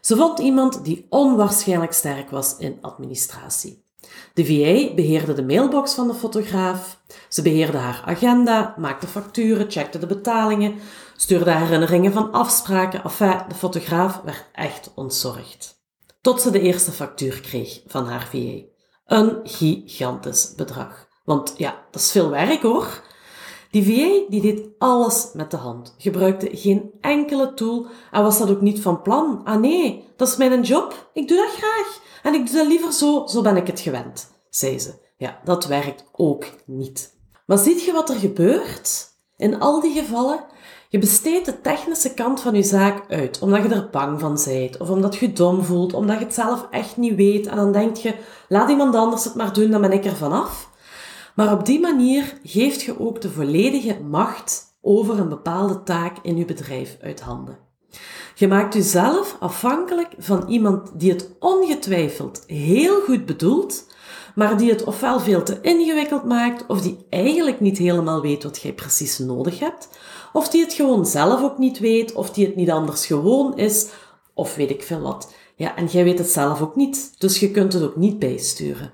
Ze 0.00 0.16
vond 0.16 0.38
iemand 0.38 0.84
die 0.84 1.06
onwaarschijnlijk 1.08 1.92
sterk 1.92 2.30
was 2.30 2.56
in 2.58 2.78
administratie. 2.80 3.84
De 4.34 4.46
VA 4.46 4.94
beheerde 4.94 5.32
de 5.32 5.44
mailbox 5.44 5.94
van 5.94 6.08
de 6.08 6.14
fotograaf, 6.14 7.00
ze 7.28 7.42
beheerde 7.42 7.76
haar 7.76 8.02
agenda, 8.04 8.74
maakte 8.78 9.06
facturen, 9.06 9.70
checkte 9.70 9.98
de 9.98 10.06
betalingen, 10.06 10.74
stuurde 11.16 11.52
herinneringen 11.52 12.12
van 12.12 12.32
afspraken. 12.32 13.04
Enfin, 13.04 13.42
de 13.48 13.54
fotograaf 13.54 14.20
werd 14.24 14.44
echt 14.52 14.90
ontzorgd. 14.94 15.82
Tot 16.20 16.40
ze 16.40 16.50
de 16.50 16.60
eerste 16.60 16.92
factuur 16.92 17.40
kreeg 17.40 17.82
van 17.86 18.06
haar 18.06 18.28
VA. 18.30 18.60
Een 19.06 19.40
gigantisch 19.42 20.54
bedrag. 20.56 21.08
Want 21.24 21.54
ja, 21.56 21.84
dat 21.90 22.00
is 22.00 22.10
veel 22.10 22.30
werk 22.30 22.62
hoor. 22.62 23.02
Die 23.74 23.84
VA 23.84 24.30
die 24.30 24.40
deed 24.40 24.68
alles 24.78 25.30
met 25.32 25.50
de 25.50 25.56
hand, 25.56 25.94
gebruikte 25.98 26.48
geen 26.52 26.90
enkele 27.00 27.54
tool 27.54 27.86
en 28.10 28.22
was 28.22 28.38
dat 28.38 28.50
ook 28.50 28.60
niet 28.60 28.80
van 28.80 29.02
plan. 29.02 29.40
Ah 29.44 29.60
nee, 29.60 30.04
dat 30.16 30.28
is 30.28 30.36
mijn 30.36 30.62
job, 30.62 31.10
ik 31.12 31.28
doe 31.28 31.36
dat 31.36 31.50
graag 31.50 32.00
en 32.22 32.34
ik 32.34 32.46
doe 32.46 32.56
dat 32.56 32.66
liever 32.66 32.92
zo, 32.92 33.26
zo 33.26 33.42
ben 33.42 33.56
ik 33.56 33.66
het 33.66 33.80
gewend, 33.80 34.30
zei 34.50 34.78
ze. 34.78 34.94
Ja, 35.16 35.40
dat 35.44 35.66
werkt 35.66 36.04
ook 36.12 36.44
niet. 36.66 37.16
Maar 37.46 37.58
ziet 37.58 37.82
je 37.82 37.92
wat 37.92 38.10
er 38.10 38.16
gebeurt? 38.16 39.08
In 39.36 39.60
al 39.60 39.80
die 39.80 39.92
gevallen 39.92 40.44
je 40.88 40.98
besteedt 40.98 41.46
de 41.46 41.60
technische 41.60 42.14
kant 42.14 42.40
van 42.40 42.54
je 42.54 42.62
zaak 42.62 43.04
uit, 43.08 43.38
omdat 43.40 43.62
je 43.62 43.68
er 43.68 43.88
bang 43.90 44.20
van 44.20 44.38
bent, 44.44 44.76
of 44.76 44.90
omdat 44.90 45.16
je 45.16 45.32
dom 45.32 45.64
voelt, 45.64 45.94
omdat 45.94 46.18
je 46.18 46.24
het 46.24 46.34
zelf 46.34 46.66
echt 46.70 46.96
niet 46.96 47.14
weet, 47.14 47.46
en 47.46 47.56
dan 47.56 47.72
denk 47.72 47.96
je, 47.96 48.14
laat 48.48 48.70
iemand 48.70 48.94
anders 48.94 49.24
het 49.24 49.34
maar 49.34 49.52
doen, 49.52 49.70
dan 49.70 49.80
ben 49.80 49.92
ik 49.92 50.04
er 50.04 50.16
vanaf. 50.16 50.72
Maar 51.34 51.52
op 51.52 51.66
die 51.66 51.80
manier 51.80 52.38
geeft 52.42 52.82
je 52.82 53.00
ook 53.00 53.20
de 53.20 53.30
volledige 53.30 54.00
macht 54.00 54.76
over 54.80 55.18
een 55.18 55.28
bepaalde 55.28 55.82
taak 55.82 56.16
in 56.22 56.36
je 56.36 56.44
bedrijf 56.44 56.96
uit 57.00 57.20
handen. 57.20 57.58
Je 58.34 58.48
maakt 58.48 58.74
jezelf 58.74 59.36
afhankelijk 59.40 60.08
van 60.18 60.48
iemand 60.48 60.90
die 60.94 61.12
het 61.12 61.30
ongetwijfeld 61.38 62.42
heel 62.46 63.00
goed 63.00 63.26
bedoelt, 63.26 63.86
maar 64.34 64.58
die 64.58 64.70
het 64.70 64.84
ofwel 64.84 65.20
veel 65.20 65.42
te 65.42 65.58
ingewikkeld 65.60 66.24
maakt, 66.24 66.66
of 66.66 66.80
die 66.80 67.06
eigenlijk 67.10 67.60
niet 67.60 67.78
helemaal 67.78 68.20
weet 68.20 68.42
wat 68.42 68.60
jij 68.60 68.72
precies 68.72 69.18
nodig 69.18 69.58
hebt, 69.58 69.88
of 70.32 70.48
die 70.48 70.60
het 70.60 70.72
gewoon 70.72 71.06
zelf 71.06 71.42
ook 71.42 71.58
niet 71.58 71.78
weet, 71.78 72.12
of 72.12 72.30
die 72.30 72.46
het 72.46 72.56
niet 72.56 72.70
anders 72.70 73.06
gewoon 73.06 73.56
is, 73.56 73.88
of 74.34 74.54
weet 74.54 74.70
ik 74.70 74.82
veel 74.82 75.00
wat. 75.00 75.34
Ja, 75.56 75.76
en 75.76 75.86
jij 75.86 76.04
weet 76.04 76.18
het 76.18 76.30
zelf 76.30 76.60
ook 76.60 76.76
niet, 76.76 77.14
dus 77.18 77.40
je 77.40 77.50
kunt 77.50 77.72
het 77.72 77.82
ook 77.82 77.96
niet 77.96 78.18
bijsturen. 78.18 78.92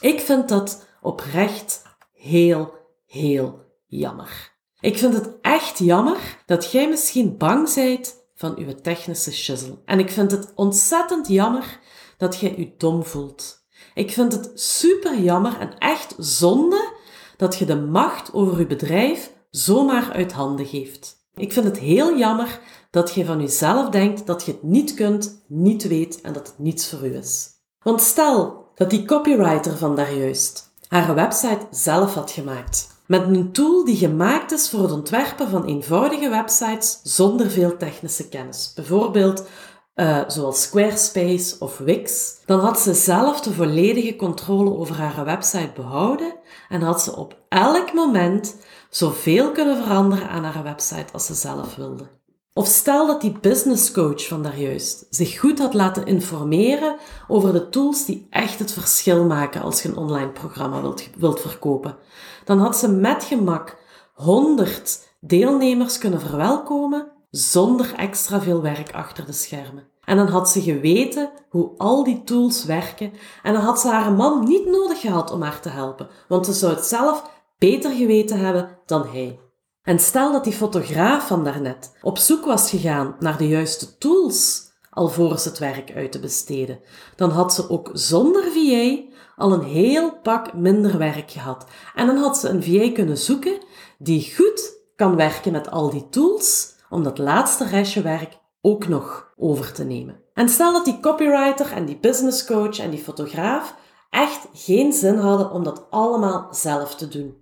Ik 0.00 0.20
vind 0.20 0.48
dat 0.48 0.86
oprecht 1.00 1.82
heel, 2.12 2.74
heel 3.06 3.64
jammer. 3.86 4.58
Ik 4.80 4.98
vind 4.98 5.14
het 5.14 5.30
echt 5.40 5.78
jammer 5.78 6.42
dat 6.46 6.70
jij 6.70 6.88
misschien 6.88 7.36
bang 7.36 7.74
bent 7.74 8.14
van 8.34 8.56
uw 8.56 8.74
technische 8.82 9.32
shizzle. 9.32 9.78
En 9.84 9.98
ik 9.98 10.10
vind 10.10 10.30
het 10.30 10.52
ontzettend 10.54 11.28
jammer 11.28 11.78
dat 12.16 12.38
jij 12.38 12.54
je 12.56 12.74
dom 12.76 13.04
voelt. 13.04 13.64
Ik 13.94 14.10
vind 14.10 14.32
het 14.32 14.50
super 14.54 15.20
jammer 15.20 15.58
en 15.58 15.78
echt 15.78 16.14
zonde 16.18 16.92
dat 17.36 17.56
je 17.56 17.64
de 17.64 17.76
macht 17.76 18.32
over 18.32 18.58
je 18.58 18.66
bedrijf 18.66 19.32
zomaar 19.50 20.12
uit 20.12 20.32
handen 20.32 20.66
geeft. 20.66 21.18
Ik 21.34 21.52
vind 21.52 21.64
het 21.64 21.78
heel 21.78 22.18
jammer 22.18 22.60
dat 22.90 23.14
je 23.14 23.24
van 23.24 23.40
jezelf 23.40 23.88
denkt 23.88 24.26
dat 24.26 24.44
je 24.44 24.52
het 24.52 24.62
niet 24.62 24.94
kunt, 24.94 25.44
niet 25.48 25.88
weet 25.88 26.20
en 26.20 26.32
dat 26.32 26.46
het 26.46 26.58
niets 26.58 26.88
voor 26.88 27.06
u 27.06 27.16
is. 27.16 27.48
Want 27.82 28.00
stel 28.00 28.68
dat 28.74 28.90
die 28.90 29.04
copywriter 29.04 29.76
van 29.76 29.96
daarjuist 29.96 30.69
haar 30.98 31.14
website 31.14 31.66
zelf 31.70 32.14
had 32.14 32.30
gemaakt. 32.30 32.88
Met 33.06 33.22
een 33.22 33.52
tool 33.52 33.84
die 33.84 33.96
gemaakt 33.96 34.52
is 34.52 34.70
voor 34.70 34.82
het 34.82 34.92
ontwerpen 34.92 35.48
van 35.48 35.64
eenvoudige 35.64 36.28
websites 36.28 37.00
zonder 37.02 37.50
veel 37.50 37.76
technische 37.76 38.28
kennis. 38.28 38.72
Bijvoorbeeld 38.74 39.48
uh, 39.94 40.20
zoals 40.26 40.62
Squarespace 40.62 41.56
of 41.58 41.78
Wix, 41.78 42.36
dan 42.46 42.60
had 42.60 42.80
ze 42.80 42.94
zelf 42.94 43.40
de 43.40 43.52
volledige 43.52 44.16
controle 44.16 44.76
over 44.76 44.96
haar 44.96 45.24
website 45.24 45.72
behouden 45.74 46.34
en 46.68 46.82
had 46.82 47.02
ze 47.02 47.16
op 47.16 47.36
elk 47.48 47.92
moment 47.92 48.56
zoveel 48.88 49.52
kunnen 49.52 49.76
veranderen 49.76 50.28
aan 50.28 50.44
haar 50.44 50.62
website 50.62 51.12
als 51.12 51.26
ze 51.26 51.34
zelf 51.34 51.74
wilde. 51.74 52.19
Of 52.52 52.66
stel 52.66 53.06
dat 53.06 53.20
die 53.20 53.38
business 53.40 53.92
coach 53.92 54.26
van 54.26 54.42
daarjuist 54.42 55.06
zich 55.10 55.38
goed 55.38 55.58
had 55.58 55.74
laten 55.74 56.06
informeren 56.06 56.96
over 57.28 57.52
de 57.52 57.68
tools 57.68 58.04
die 58.04 58.26
echt 58.30 58.58
het 58.58 58.72
verschil 58.72 59.24
maken 59.24 59.62
als 59.62 59.82
je 59.82 59.88
een 59.88 59.96
online 59.96 60.30
programma 60.30 60.80
wilt, 60.80 61.08
wilt 61.18 61.40
verkopen. 61.40 61.96
Dan 62.44 62.58
had 62.58 62.76
ze 62.76 62.88
met 62.88 63.24
gemak 63.24 63.76
100 64.14 65.08
deelnemers 65.20 65.98
kunnen 65.98 66.20
verwelkomen 66.20 67.12
zonder 67.30 67.94
extra 67.94 68.40
veel 68.40 68.62
werk 68.62 68.94
achter 68.94 69.26
de 69.26 69.32
schermen. 69.32 69.88
En 70.04 70.16
dan 70.16 70.28
had 70.28 70.50
ze 70.50 70.62
geweten 70.62 71.30
hoe 71.48 71.70
al 71.76 72.04
die 72.04 72.24
tools 72.24 72.64
werken 72.64 73.12
en 73.42 73.52
dan 73.52 73.62
had 73.62 73.80
ze 73.80 73.88
haar 73.88 74.12
man 74.12 74.44
niet 74.44 74.66
nodig 74.66 75.00
gehad 75.00 75.30
om 75.30 75.42
haar 75.42 75.60
te 75.60 75.68
helpen, 75.68 76.08
want 76.28 76.46
ze 76.46 76.52
zou 76.52 76.74
het 76.74 76.84
zelf 76.84 77.30
beter 77.58 77.90
geweten 77.90 78.38
hebben 78.38 78.78
dan 78.86 79.06
hij. 79.06 79.38
En 79.82 79.98
stel 79.98 80.32
dat 80.32 80.44
die 80.44 80.52
fotograaf 80.52 81.26
van 81.26 81.44
daarnet 81.44 81.92
op 82.02 82.18
zoek 82.18 82.44
was 82.44 82.70
gegaan 82.70 83.16
naar 83.18 83.38
de 83.38 83.48
juiste 83.48 83.98
tools 83.98 84.68
alvorens 84.90 85.44
het 85.44 85.58
werk 85.58 85.92
uit 85.94 86.12
te 86.12 86.20
besteden, 86.20 86.80
dan 87.16 87.30
had 87.30 87.54
ze 87.54 87.70
ook 87.70 87.90
zonder 87.92 88.42
VA 88.42 89.08
al 89.36 89.52
een 89.52 89.64
heel 89.64 90.18
pak 90.22 90.54
minder 90.54 90.98
werk 90.98 91.30
gehad. 91.30 91.66
En 91.94 92.06
dan 92.06 92.16
had 92.16 92.38
ze 92.38 92.48
een 92.48 92.62
VA 92.62 92.92
kunnen 92.92 93.18
zoeken 93.18 93.58
die 93.98 94.34
goed 94.36 94.78
kan 94.96 95.16
werken 95.16 95.52
met 95.52 95.70
al 95.70 95.90
die 95.90 96.08
tools, 96.08 96.74
om 96.90 97.02
dat 97.02 97.18
laatste 97.18 97.64
restje 97.64 98.02
werk 98.02 98.38
ook 98.60 98.88
nog 98.88 99.32
over 99.36 99.72
te 99.72 99.84
nemen. 99.84 100.20
En 100.34 100.48
stel 100.48 100.72
dat 100.72 100.84
die 100.84 101.00
copywriter 101.00 101.72
en 101.72 101.84
die 101.84 101.98
business 101.98 102.44
coach 102.44 102.78
en 102.78 102.90
die 102.90 103.02
fotograaf 103.02 103.74
echt 104.10 104.48
geen 104.52 104.92
zin 104.92 105.16
hadden 105.16 105.50
om 105.50 105.64
dat 105.64 105.86
allemaal 105.90 106.48
zelf 106.50 106.94
te 106.94 107.08
doen. 107.08 107.36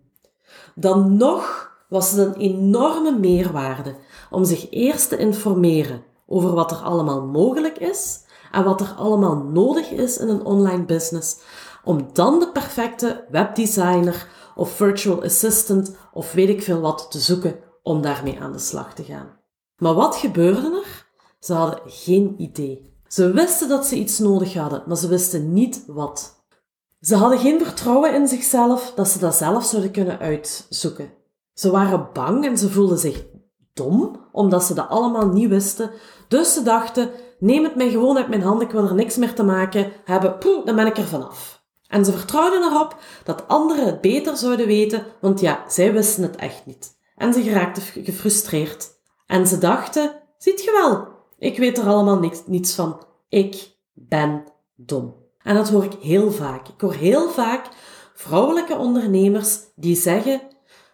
Dan 0.75 1.17
nog 1.17 1.68
was 1.89 2.11
het 2.11 2.27
een 2.27 2.35
enorme 2.35 3.19
meerwaarde 3.19 3.95
om 4.31 4.45
zich 4.45 4.71
eerst 4.71 5.09
te 5.09 5.17
informeren 5.17 6.05
over 6.27 6.53
wat 6.53 6.71
er 6.71 6.77
allemaal 6.77 7.27
mogelijk 7.27 7.79
is 7.79 8.21
en 8.53 8.65
wat 8.65 8.81
er 8.81 8.95
allemaal 8.97 9.37
nodig 9.37 9.91
is 9.91 10.19
in 10.19 10.29
een 10.29 10.45
online 10.45 10.85
business, 10.85 11.37
om 11.85 12.09
dan 12.13 12.39
de 12.39 12.49
perfecte 12.49 13.25
webdesigner 13.31 14.29
of 14.55 14.71
virtual 14.71 15.23
assistant 15.23 15.97
of 16.13 16.33
weet 16.33 16.49
ik 16.49 16.63
veel 16.63 16.81
wat 16.81 17.11
te 17.11 17.19
zoeken 17.19 17.59
om 17.83 18.03
daarmee 18.03 18.41
aan 18.41 18.53
de 18.53 18.59
slag 18.59 18.95
te 18.95 19.05
gaan. 19.05 19.37
Maar 19.77 19.95
wat 19.95 20.17
gebeurde 20.17 20.83
er? 20.85 21.07
Ze 21.41 21.53
hadden 21.53 21.81
geen 21.87 22.35
idee. 22.39 22.97
Ze 23.07 23.33
wisten 23.33 23.69
dat 23.69 23.87
ze 23.87 23.97
iets 23.97 24.19
nodig 24.19 24.55
hadden, 24.55 24.83
maar 24.87 24.97
ze 24.97 25.09
wisten 25.09 25.53
niet 25.53 25.85
wat. 25.87 26.45
Ze 27.01 27.17
hadden 27.17 27.39
geen 27.39 27.65
vertrouwen 27.65 28.15
in 28.15 28.29
zichzelf 28.29 28.93
dat 28.95 29.09
ze 29.09 29.19
dat 29.19 29.35
zelf 29.35 29.65
zouden 29.65 29.91
kunnen 29.91 30.19
uitzoeken. 30.19 31.18
Ze 31.59 31.71
waren 31.71 32.09
bang 32.13 32.45
en 32.45 32.59
ze 32.59 32.71
voelden 32.71 32.99
zich 32.99 33.25
dom, 33.75 34.27
omdat 34.33 34.65
ze 34.65 34.75
dat 34.75 34.89
allemaal 34.89 35.27
niet 35.27 35.49
wisten. 35.49 35.91
Dus 36.29 36.53
ze 36.53 36.63
dachten, 36.63 37.11
neem 37.39 37.65
het 37.65 37.75
mij 37.75 37.91
gewoon 37.91 38.17
uit 38.17 38.29
mijn 38.29 38.43
handen, 38.43 38.67
ik 38.67 38.73
wil 38.73 38.85
er 38.85 38.95
niks 38.95 39.17
meer 39.17 39.35
te 39.35 39.43
maken 39.43 39.93
hebben, 40.05 40.39
poeh, 40.39 40.67
dan 40.67 40.77
ben 40.77 40.87
ik 40.87 40.97
er 40.97 41.07
vanaf. 41.07 41.63
En 41.87 42.05
ze 42.05 42.13
vertrouwden 42.13 42.63
erop 42.63 42.97
dat 43.25 43.49
anderen 43.49 43.87
het 43.87 44.01
beter 44.01 44.37
zouden 44.37 44.67
weten, 44.67 45.05
want 45.21 45.41
ja, 45.41 45.65
zij 45.69 45.93
wisten 45.93 46.23
het 46.23 46.37
echt 46.37 46.67
niet. 46.67 46.97
En 47.17 47.33
ze 47.33 47.43
geraakten 47.43 47.83
gefrustreerd. 47.83 48.91
En 49.27 49.47
ze 49.47 49.59
dachten, 49.59 50.13
ziet 50.39 50.65
je 50.65 50.71
wel, 50.73 51.09
ik 51.39 51.59
weet 51.59 51.79
er 51.79 51.87
allemaal 51.87 52.19
niks, 52.19 52.43
niets 52.47 52.75
van. 52.75 53.07
Ik 53.29 53.77
ben 53.95 54.45
dom. 54.77 55.15
En 55.43 55.55
dat 55.55 55.69
hoor 55.69 55.85
ik 55.85 55.93
heel 55.93 56.33
vaak. 56.33 56.69
Ik 56.69 56.81
hoor 56.81 56.95
heel 56.95 57.31
vaak 57.31 57.67
vrouwelijke 58.15 58.77
ondernemers 58.77 59.59
die 59.75 59.97
zeggen, 59.97 60.41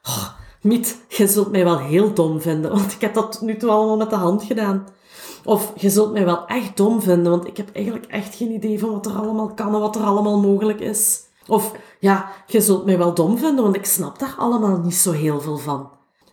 oh, 0.03 0.43
Miet, 0.65 1.05
je 1.09 1.27
zult 1.27 1.51
mij 1.51 1.65
wel 1.65 1.79
heel 1.79 2.15
dom 2.15 2.41
vinden, 2.41 2.71
want 2.71 2.93
ik 2.93 3.01
heb 3.01 3.15
dat 3.15 3.41
nu 3.41 3.57
toe 3.57 3.71
allemaal 3.71 3.97
met 3.97 4.11
de 4.11 4.17
hand 4.17 4.43
gedaan. 4.43 4.87
Of 5.45 5.73
je 5.77 5.91
zult 5.91 6.13
mij 6.13 6.25
wel 6.25 6.47
echt 6.47 6.77
dom 6.77 7.03
vinden, 7.03 7.31
want 7.31 7.47
ik 7.47 7.57
heb 7.57 7.71
eigenlijk 7.73 8.07
echt 8.07 8.35
geen 8.35 8.51
idee 8.51 8.79
van 8.79 8.91
wat 8.91 9.07
er 9.07 9.17
allemaal 9.17 9.55
kan 9.55 9.75
en 9.75 9.81
wat 9.81 9.97
er 9.97 10.03
allemaal 10.03 10.39
mogelijk 10.41 10.81
is. 10.81 11.21
Of 11.47 11.73
ja, 12.01 12.33
je 12.47 12.61
zult 12.61 12.85
mij 12.85 12.99
wel 12.99 13.15
dom 13.15 13.39
vinden, 13.39 13.65
want 13.65 13.77
ik 13.77 13.85
snap 13.85 14.19
daar 14.19 14.35
allemaal 14.39 14.79
niet 14.79 14.95
zo 14.95 15.11
heel 15.11 15.41
veel 15.41 15.59
van. 15.59 15.91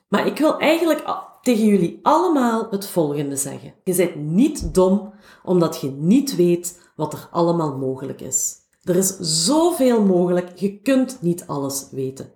Maar 0.08 0.28
ik 0.28 0.38
wil 0.38 0.60
eigenlijk 0.60 1.04
tegen 1.42 1.66
jullie 1.66 2.00
allemaal 2.02 2.68
het 2.70 2.88
volgende 2.88 3.36
zeggen. 3.36 3.74
Je 3.84 3.96
bent 3.96 4.16
niet 4.16 4.74
dom 4.74 5.14
omdat 5.44 5.82
je 5.82 5.92
niet 5.92 6.36
weet 6.36 6.80
wat 6.96 7.14
er 7.14 7.28
allemaal 7.32 7.78
mogelijk 7.78 8.22
is. 8.22 8.56
Er 8.84 8.96
is 8.96 9.18
zoveel 9.20 10.02
mogelijk, 10.02 10.52
je 10.56 10.82
kunt 10.82 11.18
niet 11.22 11.48
alles 11.48 11.88
weten. 11.92 12.32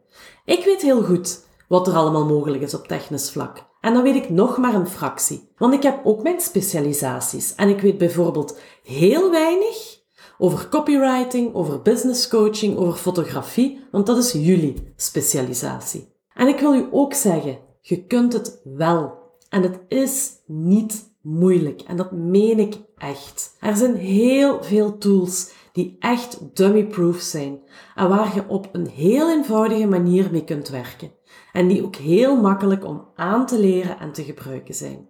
Ik 0.45 0.65
weet 0.65 0.81
heel 0.81 1.03
goed 1.03 1.43
wat 1.67 1.87
er 1.87 1.95
allemaal 1.95 2.25
mogelijk 2.25 2.63
is 2.63 2.73
op 2.73 2.87
technisch 2.87 3.31
vlak. 3.31 3.65
En 3.81 3.93
dan 3.93 4.03
weet 4.03 4.15
ik 4.15 4.29
nog 4.29 4.57
maar 4.57 4.73
een 4.73 4.87
fractie. 4.87 5.49
Want 5.57 5.73
ik 5.73 5.83
heb 5.83 6.01
ook 6.03 6.23
mijn 6.23 6.39
specialisaties. 6.39 7.55
En 7.55 7.69
ik 7.69 7.81
weet 7.81 7.97
bijvoorbeeld 7.97 8.59
heel 8.83 9.31
weinig 9.31 10.03
over 10.37 10.69
copywriting, 10.69 11.53
over 11.53 11.81
business 11.81 12.27
coaching, 12.27 12.77
over 12.77 12.93
fotografie, 12.93 13.79
want 13.91 14.05
dat 14.05 14.17
is 14.17 14.31
jullie 14.31 14.93
specialisatie. 14.95 16.13
En 16.33 16.47
ik 16.47 16.59
wil 16.59 16.73
u 16.73 16.87
ook 16.91 17.13
zeggen, 17.13 17.57
je 17.81 18.05
kunt 18.05 18.33
het 18.33 18.61
wel. 18.63 19.23
En 19.49 19.61
het 19.61 19.79
is 19.87 20.31
niet 20.45 21.13
moeilijk. 21.21 21.81
En 21.81 21.97
dat 21.97 22.11
meen 22.11 22.59
ik 22.59 22.75
echt. 22.97 23.55
Er 23.59 23.75
zijn 23.75 23.95
heel 23.95 24.63
veel 24.63 24.97
tools 24.97 25.51
die 25.75 25.95
echt 25.99 26.55
dummy-proof 26.55 27.19
zijn 27.19 27.59
en 27.95 28.09
waar 28.09 28.35
je 28.35 28.47
op 28.47 28.69
een 28.71 28.87
heel 28.87 29.29
eenvoudige 29.29 29.87
manier 29.87 30.31
mee 30.31 30.43
kunt 30.43 30.69
werken 30.69 31.11
en 31.51 31.67
die 31.67 31.83
ook 31.83 31.95
heel 31.95 32.41
makkelijk 32.41 32.85
om 32.85 33.07
aan 33.15 33.45
te 33.45 33.59
leren 33.59 33.99
en 33.99 34.11
te 34.11 34.23
gebruiken 34.23 34.73
zijn. 34.73 35.09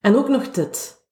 En 0.00 0.16
ook 0.16 0.28
nog 0.28 0.50
dit. 0.50 1.04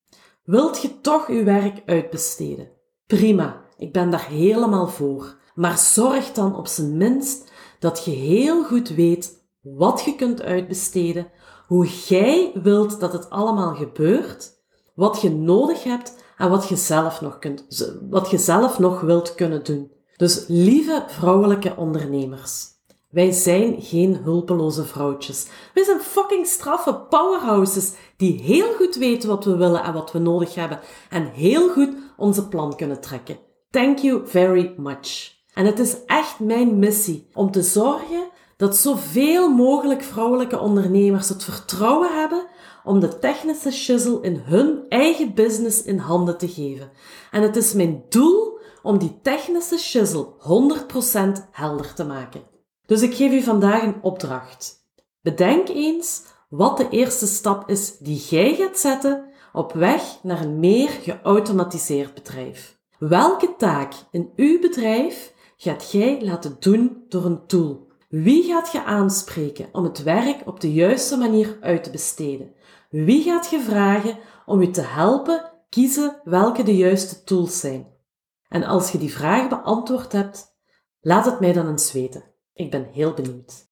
Wilt 0.44 0.82
je 0.82 1.00
toch 1.00 1.28
uw 1.28 1.44
werk 1.44 1.82
uitbesteden? 1.87 2.70
Prima, 3.06 3.64
ik 3.76 3.92
ben 3.92 4.11
daar 4.11 4.26
helemaal 4.26 4.88
voor. 4.88 5.37
Maar 5.54 5.78
zorg 5.78 6.32
dan 6.32 6.56
op 6.56 6.66
zijn 6.66 6.96
minst 6.96 7.52
dat 7.78 8.04
je 8.04 8.11
heel 8.11 8.64
goed 8.64 8.88
weet 8.88 9.46
wat 9.61 10.02
je 10.04 10.14
kunt 10.14 10.42
uitbesteden, 10.42 11.30
hoe 11.66 11.87
jij 11.87 12.50
wilt 12.62 13.00
dat 13.00 13.12
het 13.12 13.30
allemaal 13.30 13.75
gebeurt, 13.75 14.52
wat 14.94 15.20
je 15.20 15.30
nodig 15.30 15.84
hebt 15.84 16.24
en 16.37 16.50
wat 16.50 16.69
je 16.69 16.76
zelf 16.76 17.21
nog 17.21 17.38
kunt, 17.38 17.64
wat 18.11 18.31
je 18.31 18.38
zelf 18.38 18.79
nog 18.79 19.00
wilt 19.00 19.35
kunnen 19.35 19.64
doen. 19.64 19.93
Dus 20.17 20.45
lieve 20.49 21.05
vrouwelijke 21.07 21.76
ondernemers, 21.76 22.67
wij 23.11 23.31
zijn 23.31 23.83
geen 23.83 24.17
hulpeloze 24.17 24.85
vrouwtjes. 24.85 25.47
Wij 25.75 25.85
zijn 25.85 26.00
fucking 26.00 26.47
straffe 26.47 26.95
powerhouses 26.95 27.93
die 28.17 28.41
heel 28.41 28.73
goed 28.73 28.95
weten 28.95 29.29
wat 29.29 29.45
we 29.45 29.57
willen 29.57 29.83
en 29.83 29.93
wat 29.93 30.12
we 30.12 30.19
nodig 30.19 30.55
hebben 30.55 30.81
en 31.11 31.26
heel 31.26 31.69
goed 31.69 31.91
onze 32.17 32.49
plan 32.49 32.76
kunnen 32.76 33.00
trekken. 33.00 33.38
Thank 33.71 33.99
you 33.99 34.26
very 34.26 34.75
much. 34.76 35.33
En 35.55 35.67
het 35.67 35.79
is 35.79 35.97
echt 36.07 36.38
mijn 36.38 36.79
missie 36.79 37.29
om 37.33 37.50
te 37.50 37.62
zorgen 37.62 38.25
dat 38.57 38.76
zoveel 38.76 39.49
mogelijk 39.49 40.03
vrouwelijke 40.03 40.59
ondernemers 40.59 41.29
het 41.29 41.45
vertrouwen 41.45 42.21
hebben 42.21 42.47
om 42.85 43.00
de 43.00 43.19
technische 43.19 43.71
shizzle 43.71 44.19
in 44.21 44.43
hun 44.45 44.85
eigen 44.88 45.35
business 45.35 45.83
in 45.83 45.99
handen 45.99 46.38
te 46.38 46.49
geven. 46.49 46.91
En 47.31 47.43
het 47.43 47.57
is 47.57 47.73
mijn 47.73 48.05
doel 48.09 48.59
om 48.83 48.99
die 48.99 49.19
technische 49.23 49.79
shizzle 49.79 50.26
100% 51.38 51.50
helder 51.50 51.95
te 51.95 52.05
maken. 52.05 52.43
Dus 52.87 53.03
ik 53.03 53.14
geef 53.14 53.33
u 53.33 53.43
vandaag 53.43 53.83
een 53.83 54.03
opdracht. 54.03 54.87
Bedenk 55.21 55.69
eens 55.69 56.23
wat 56.49 56.76
de 56.76 56.88
eerste 56.88 57.26
stap 57.26 57.69
is 57.69 57.99
die 57.99 58.19
jij 58.31 58.55
gaat 58.55 58.79
zetten 58.79 59.25
op 59.53 59.73
weg 59.73 60.19
naar 60.23 60.41
een 60.41 60.61
meer 60.61 60.88
geautomatiseerd 60.88 62.14
bedrijf. 62.14 62.79
Welke 62.99 63.55
taak 63.57 63.93
in 64.11 64.33
uw 64.37 64.61
bedrijf 64.61 65.33
gaat 65.57 65.91
jij 65.91 66.23
laten 66.23 66.57
doen 66.59 67.05
door 67.09 67.25
een 67.25 67.47
tool? 67.47 67.87
Wie 68.09 68.43
gaat 68.43 68.73
je 68.73 68.85
aanspreken 68.85 69.69
om 69.73 69.85
het 69.85 70.03
werk 70.03 70.47
op 70.47 70.61
de 70.61 70.73
juiste 70.73 71.17
manier 71.17 71.57
uit 71.61 71.85
te 71.85 71.91
besteden? 71.91 72.53
Wie 72.95 73.23
gaat 73.23 73.51
je 73.51 73.61
vragen 73.61 74.19
om 74.47 74.61
je 74.61 74.71
te 74.71 74.81
helpen 74.81 75.53
kiezen 75.69 76.21
welke 76.25 76.63
de 76.63 76.77
juiste 76.77 77.25
tools 77.25 77.61
zijn? 77.61 77.87
En 78.49 78.65
als 78.65 78.91
je 78.91 78.99
die 78.99 79.13
vragen 79.13 79.49
beantwoord 79.49 80.13
hebt, 80.13 80.57
laat 81.01 81.25
het 81.25 81.41
mij 81.41 81.53
dan 81.53 81.69
eens 81.69 81.93
weten. 81.93 82.25
Ik 82.53 82.71
ben 82.71 82.87
heel 82.93 83.15
benieuwd. 83.15 83.67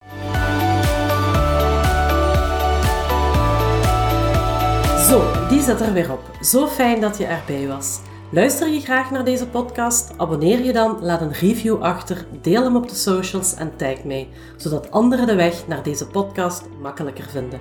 Zo, 5.08 5.48
die 5.48 5.60
zit 5.60 5.80
er 5.80 5.92
weer 5.92 6.12
op. 6.12 6.22
Zo 6.40 6.66
fijn 6.66 7.00
dat 7.00 7.18
je 7.18 7.24
erbij 7.24 7.66
was. 7.66 8.00
Luister 8.30 8.68
je 8.68 8.80
graag 8.80 9.10
naar 9.10 9.24
deze 9.24 9.48
podcast? 9.48 10.18
Abonneer 10.18 10.64
je 10.64 10.72
dan, 10.72 11.02
laat 11.02 11.20
een 11.20 11.32
review 11.32 11.82
achter, 11.82 12.26
deel 12.40 12.62
hem 12.62 12.76
op 12.76 12.88
de 12.88 12.94
socials 12.94 13.54
en 13.54 13.76
tag 13.76 14.04
mij, 14.04 14.28
zodat 14.56 14.90
anderen 14.90 15.26
de 15.26 15.34
weg 15.34 15.66
naar 15.66 15.82
deze 15.82 16.06
podcast 16.06 16.68
makkelijker 16.80 17.28
vinden. 17.28 17.60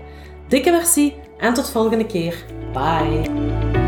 Dikke 0.51 0.72
merci 0.72 1.13
en 1.38 1.53
tot 1.53 1.70
volgende 1.70 2.05
keer. 2.05 2.36
Bye! 2.74 3.80